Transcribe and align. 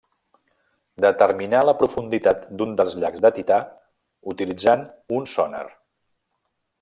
Determinar 1.05 1.59
la 1.69 1.75
profunditat 1.81 2.47
d'un 2.61 2.73
dels 2.81 2.97
llacs 3.03 3.23
de 3.27 3.31
Tità, 3.37 3.59
utilitzant 4.35 4.85
un 5.19 5.33
sonar. 5.37 5.65